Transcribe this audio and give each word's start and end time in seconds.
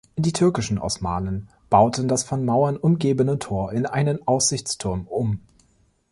Die 0.17 0.33
türkischen 0.33 0.79
Osmanen 0.79 1.47
bauten 1.69 2.07
das 2.07 2.23
von 2.23 2.43
Mauern 2.43 2.75
umgebene 2.75 3.37
Tor 3.37 3.71
in 3.71 3.85
einen 3.85 4.27
Aussichtsturm 4.27 5.05
um. 5.05 5.41